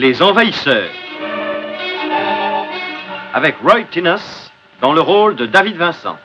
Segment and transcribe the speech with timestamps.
[0.00, 0.92] Les Envahisseurs.
[3.34, 4.48] Avec Roy Tinnus
[4.80, 6.16] dans le rôle de David Vincent.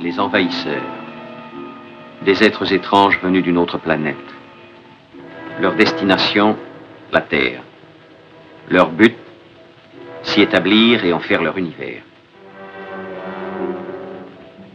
[0.00, 0.82] Les Envahisseurs.
[2.22, 4.16] Des êtres étranges venus d'une autre planète.
[5.60, 6.56] Leur destination,
[7.12, 7.62] la Terre.
[8.68, 9.14] Leur but,
[10.22, 12.02] s'y établir et en faire leur univers.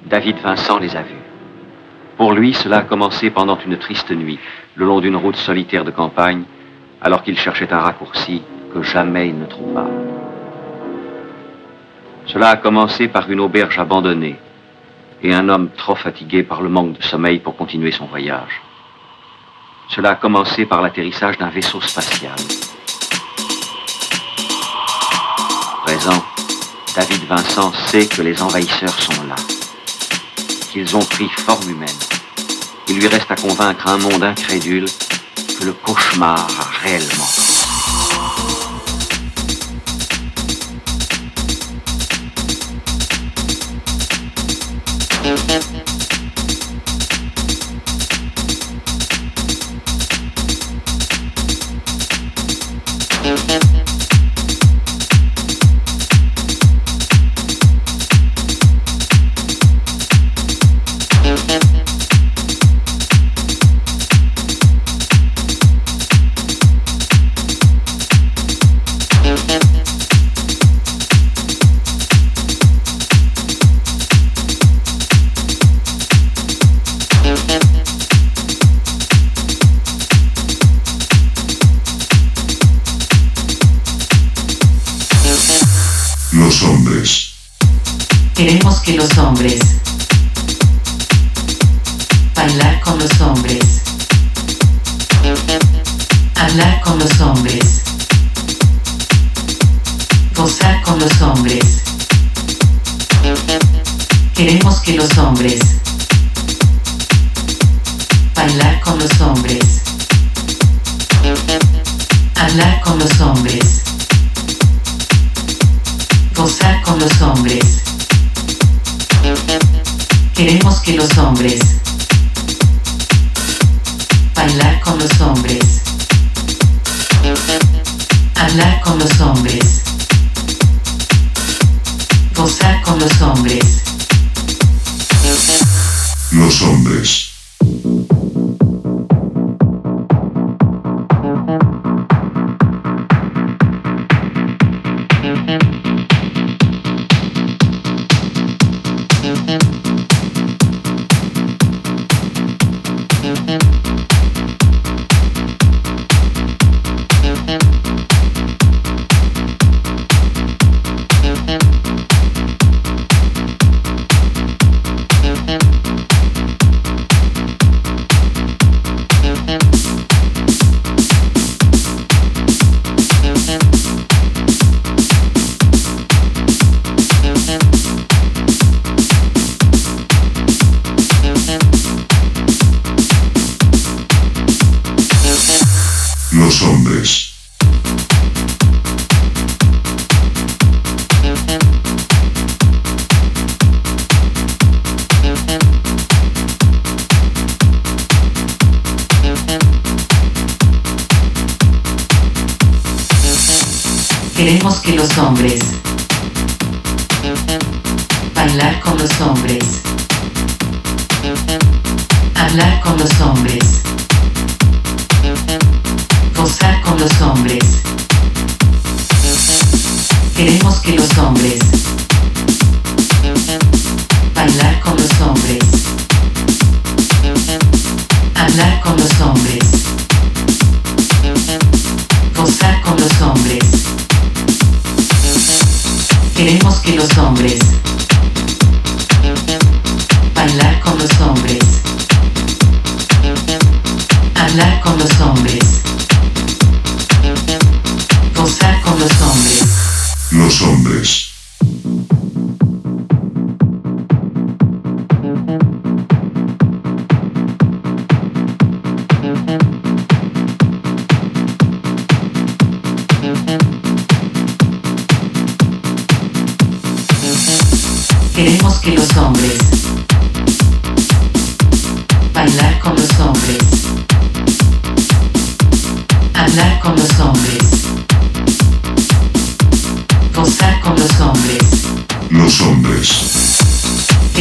[0.06, 1.15] David Vincent les a vus.
[2.18, 4.40] Pour lui, cela a commencé pendant une triste nuit,
[4.76, 6.44] le long d'une route solitaire de campagne,
[7.02, 8.41] alors qu'il cherchait un raccourci
[8.74, 9.86] que jamais il ne trouva.
[12.26, 14.38] Cela a commencé par une auberge abandonnée
[15.22, 18.62] et un homme trop fatigué par le manque de sommeil pour continuer son voyage.
[19.90, 22.36] Cela a commencé par l'atterrissage d'un vaisseau spatial.
[25.86, 26.24] présent,
[26.96, 29.36] David Vincent sait que les envahisseurs sont là,
[30.76, 31.87] qu'ils ont pris forme humaine.
[32.90, 34.85] Il lui reste à convaincre un monde incrédule
[35.57, 37.29] que le cauchemar a réellement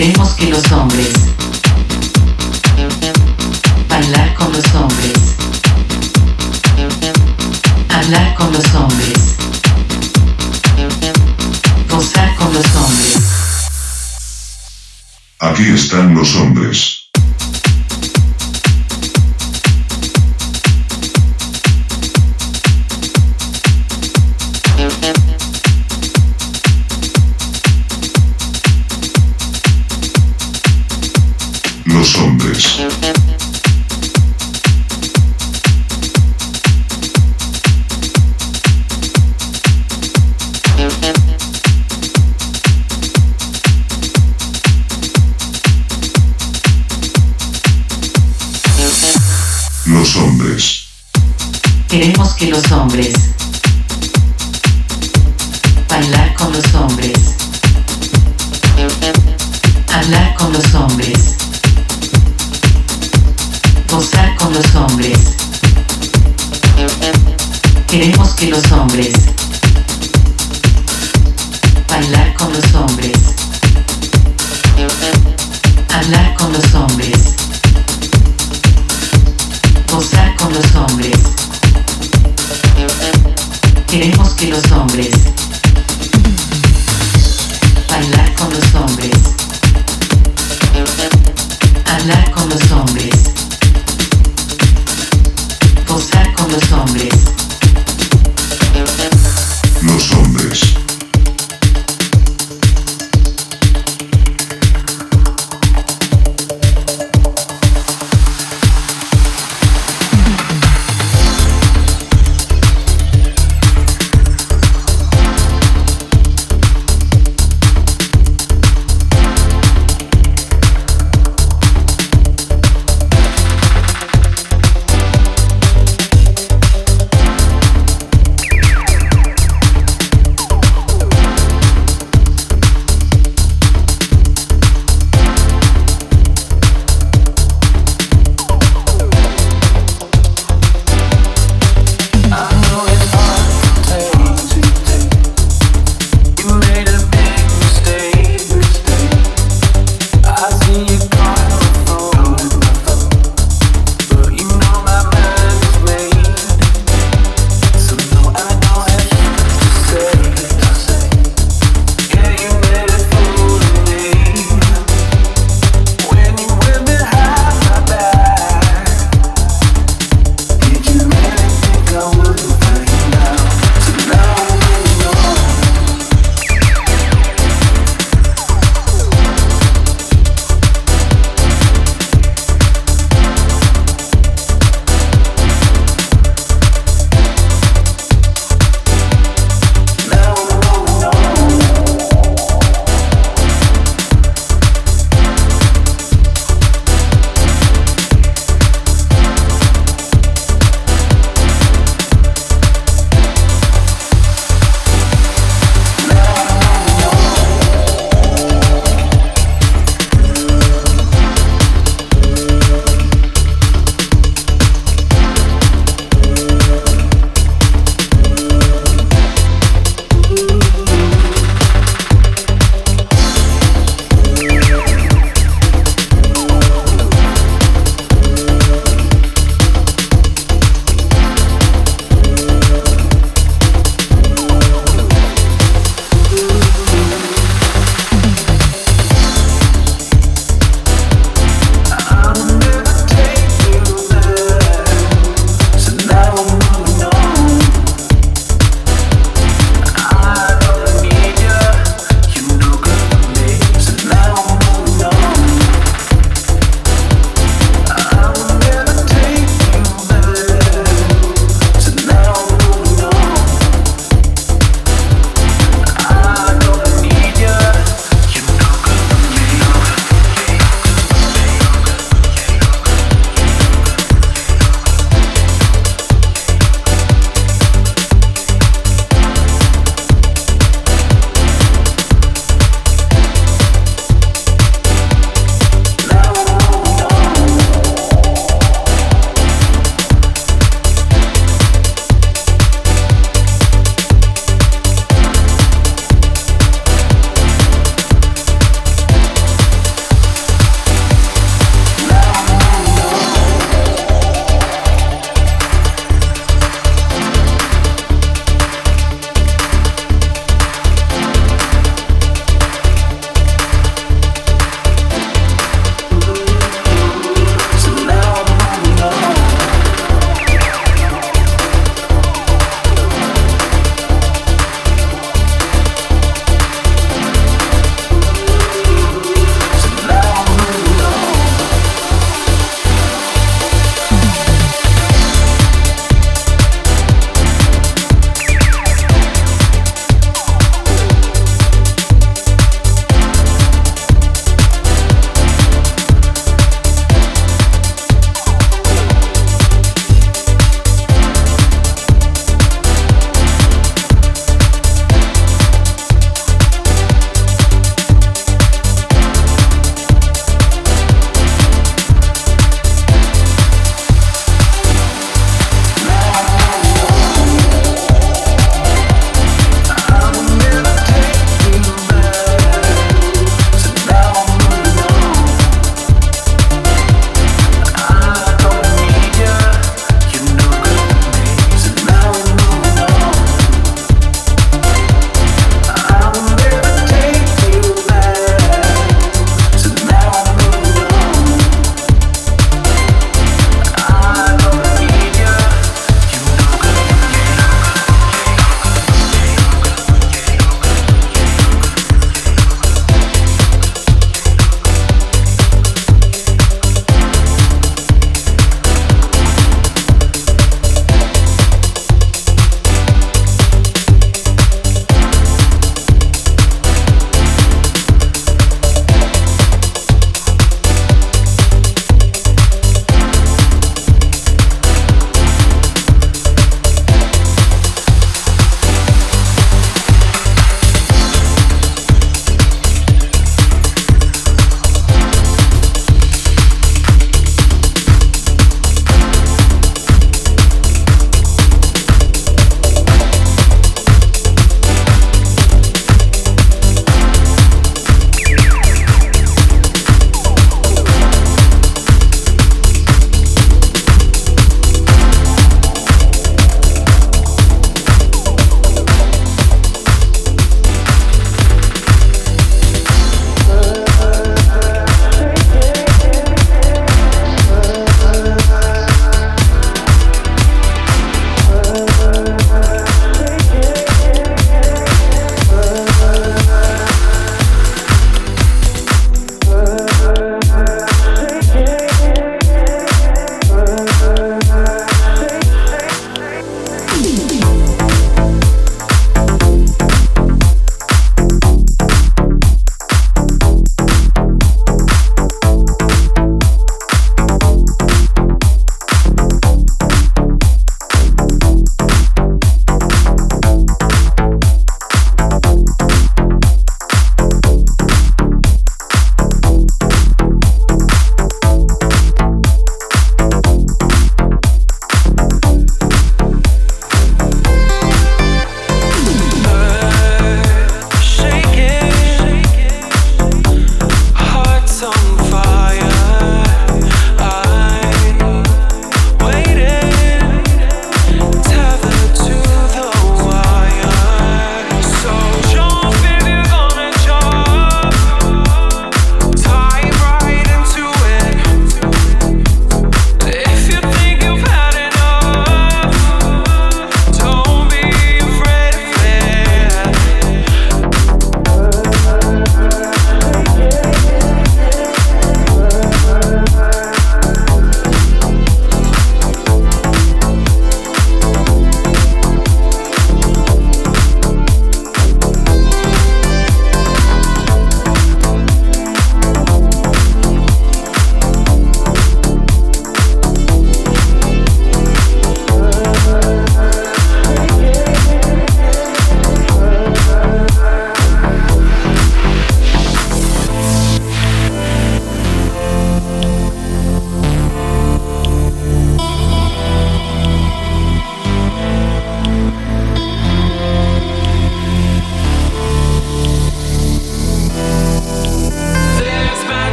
[0.00, 1.12] Queremos que los hombres
[3.86, 5.36] bailar con los hombres,
[7.90, 9.36] hablar con los hombres,
[11.90, 13.18] gozar con los hombres.
[15.40, 16.99] Aquí están los hombres.
[52.40, 53.29] que los hombres.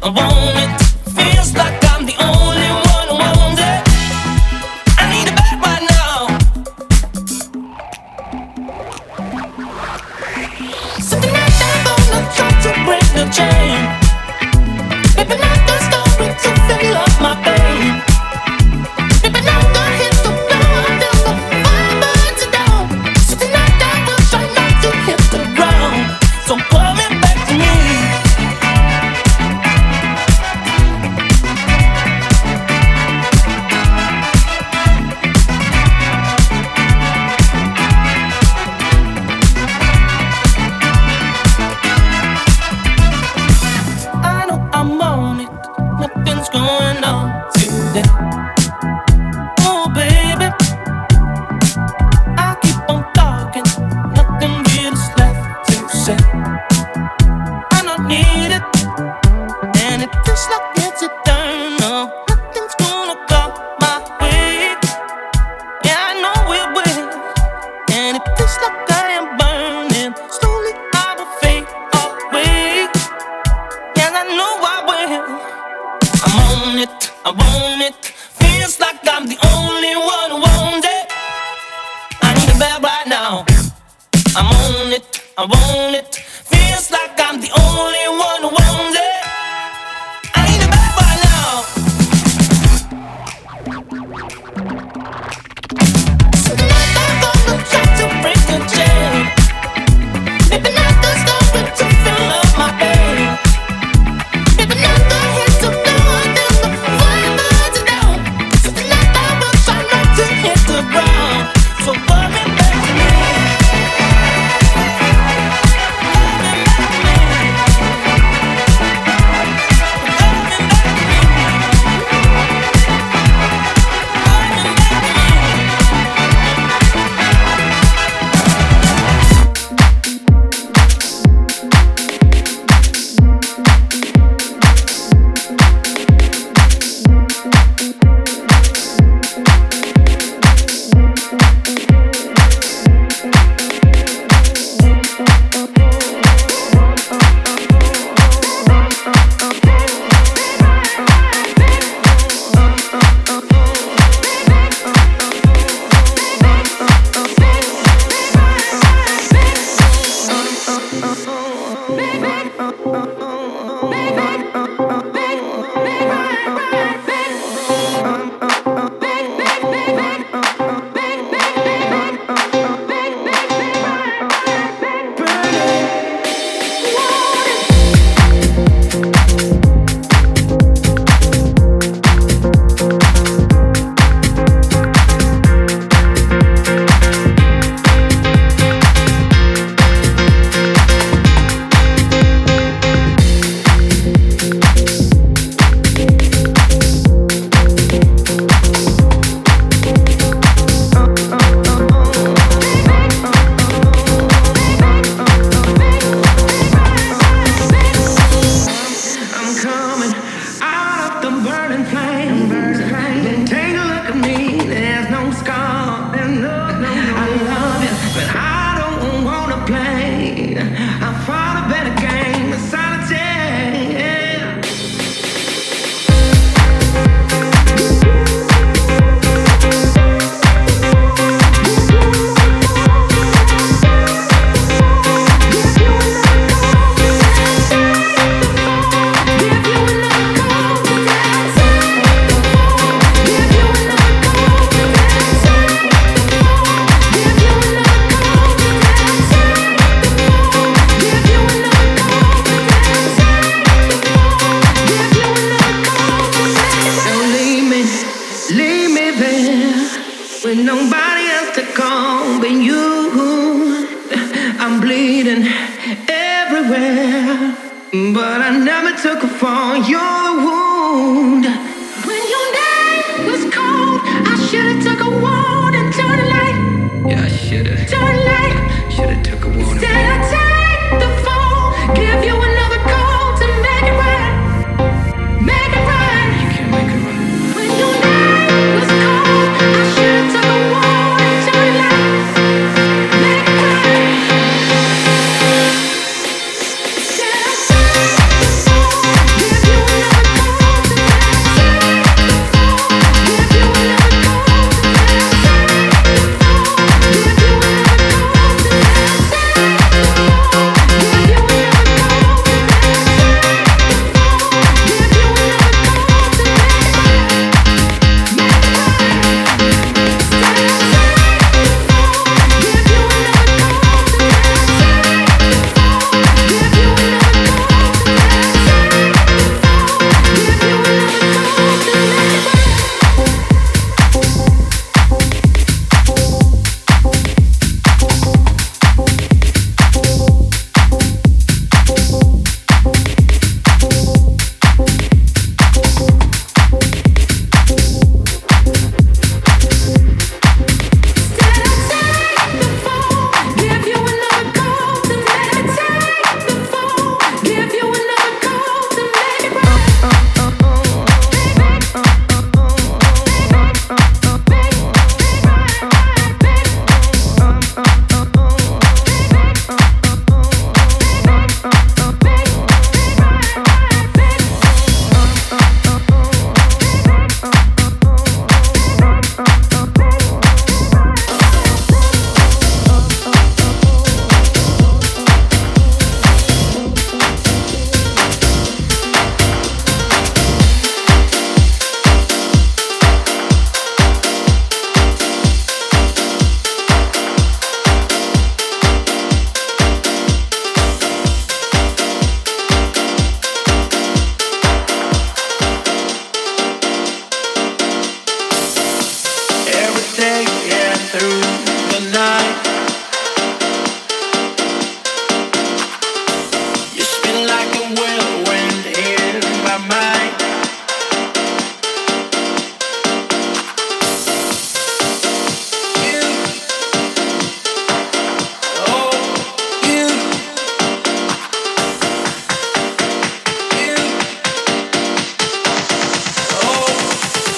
[0.00, 0.87] I want it.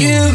[0.01, 0.30] you.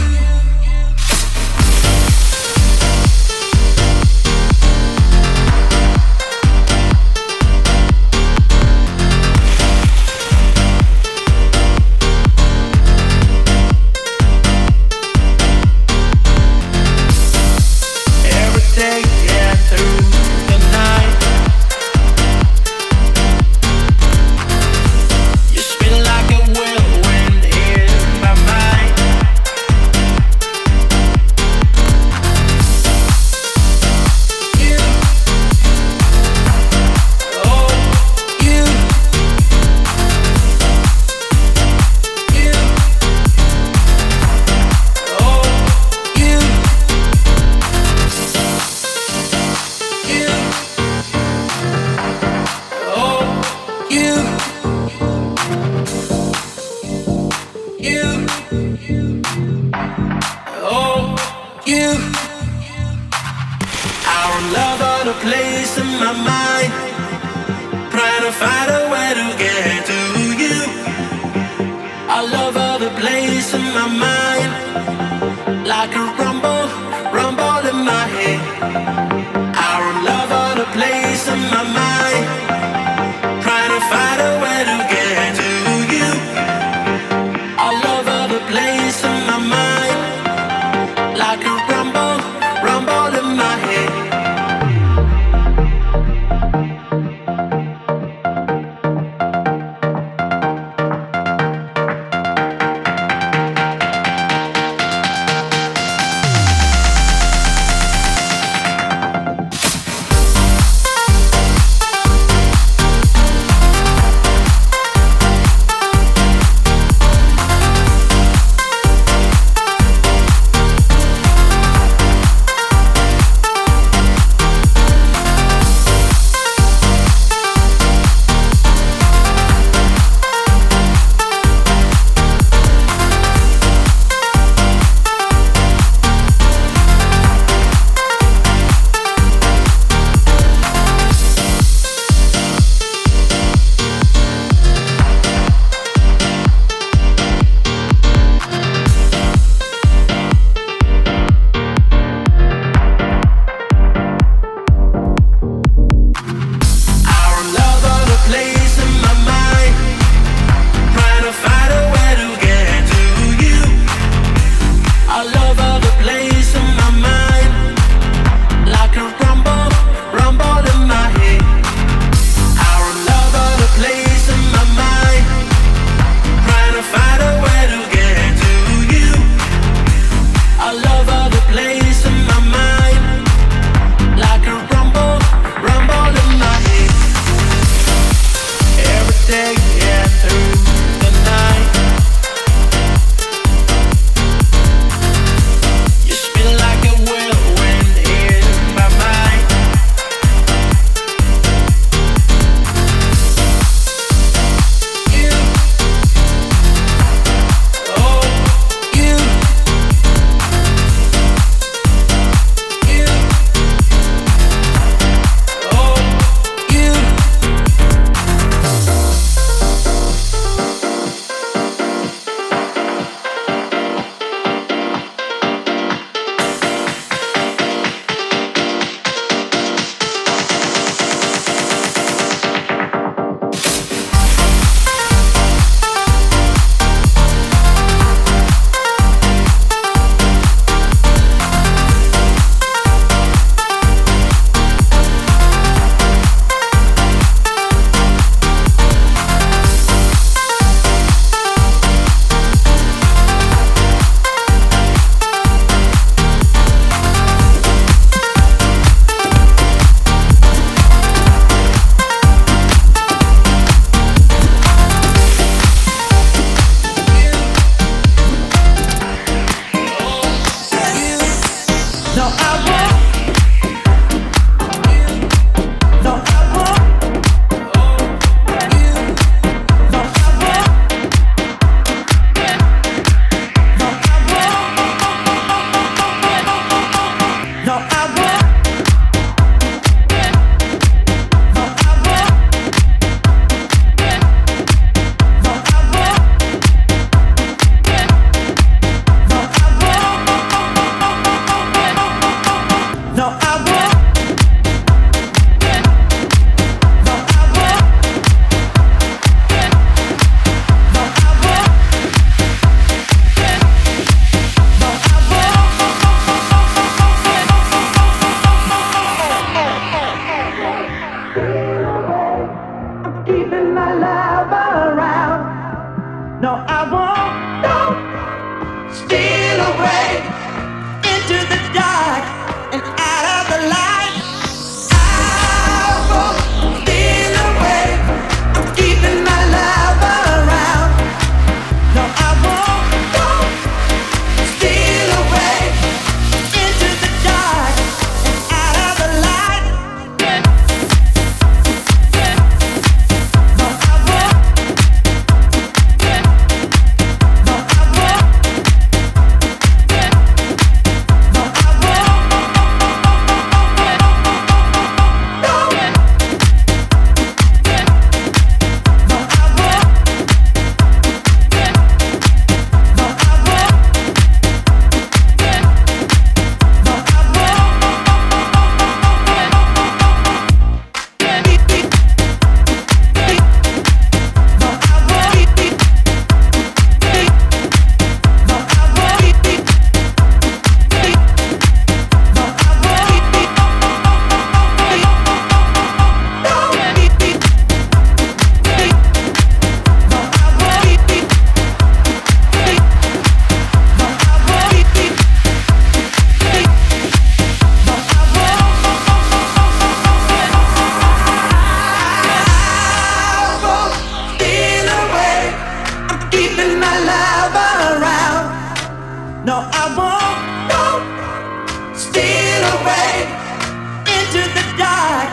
[424.78, 425.30] dark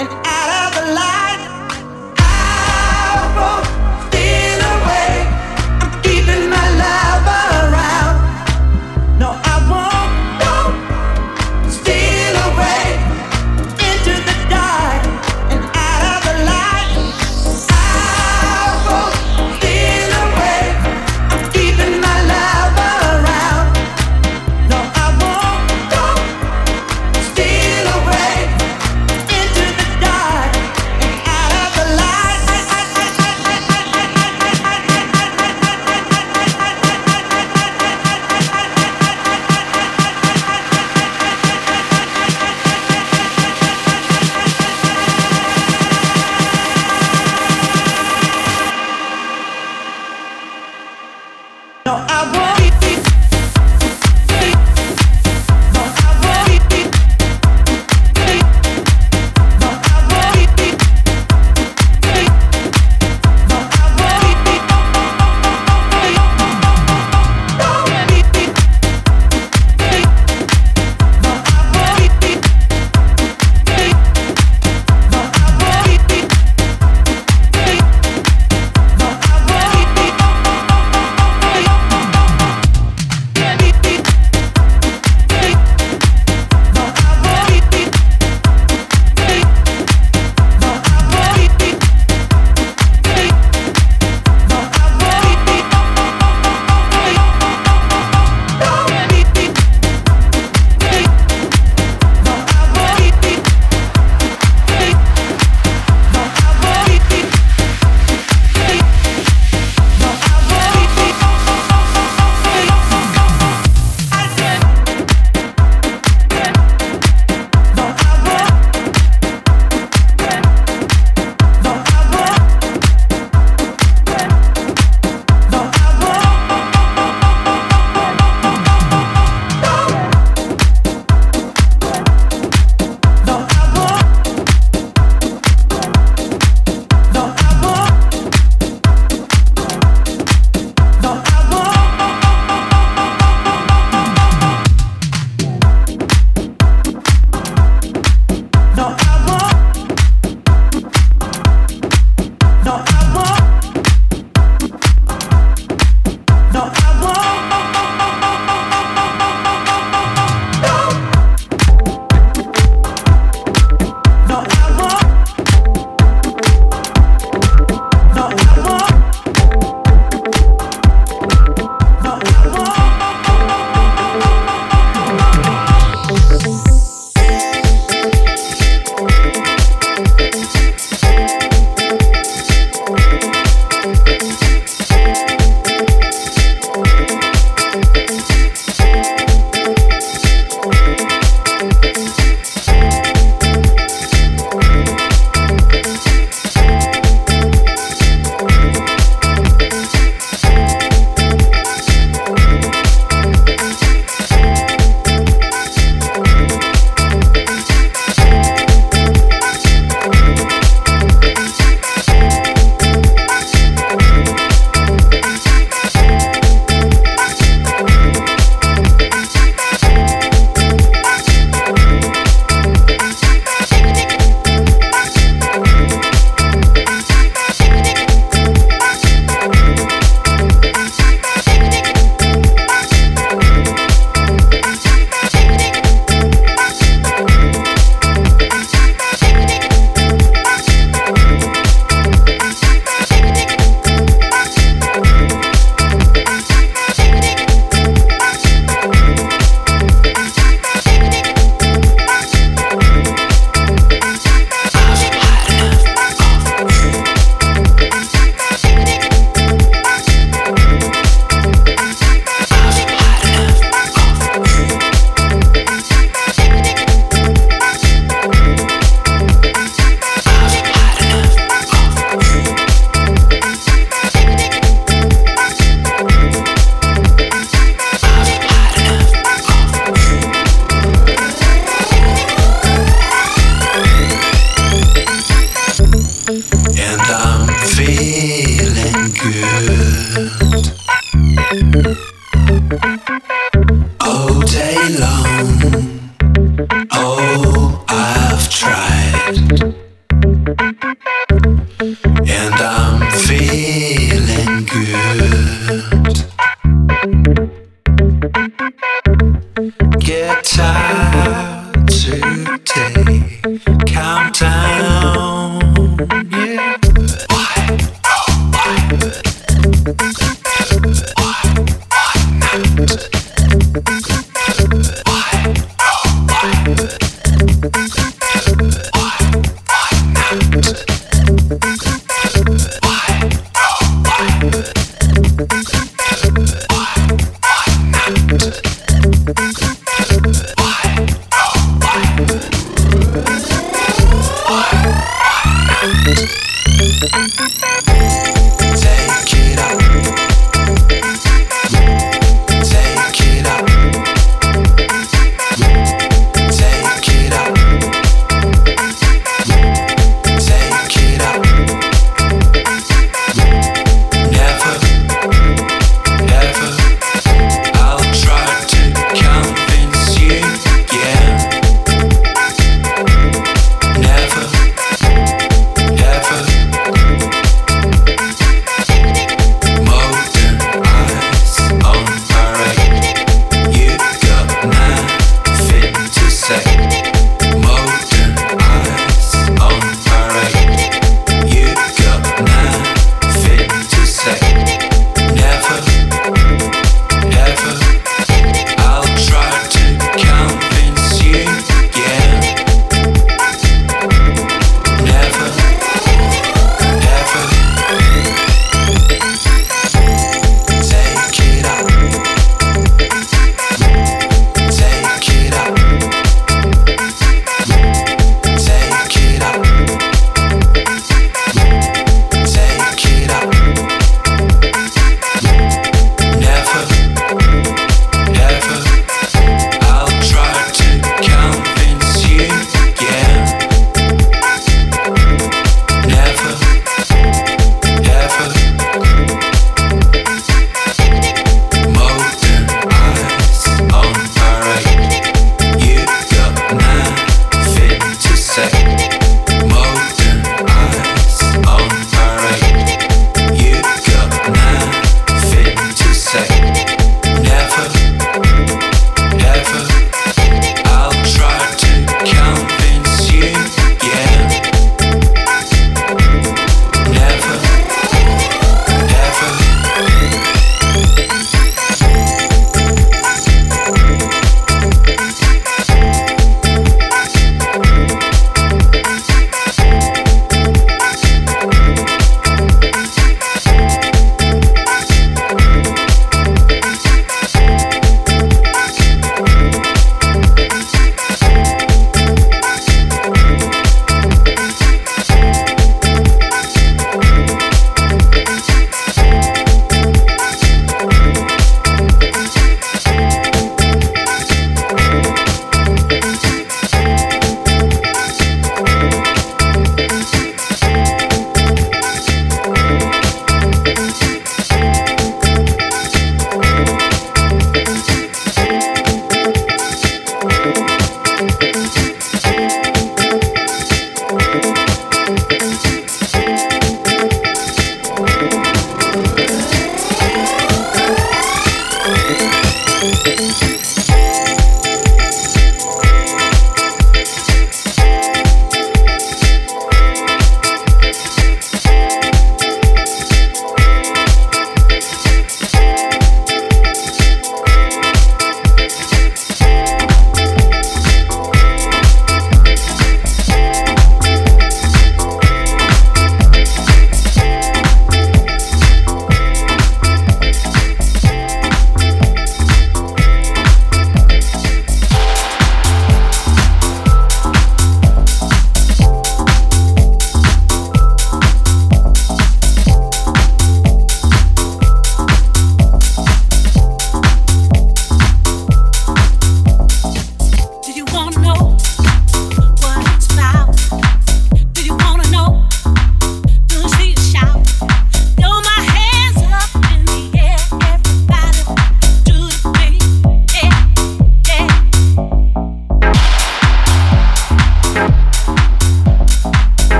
[0.00, 1.25] and out of the light.